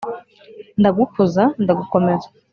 [0.79, 2.27] ndagukuza ndagukomeza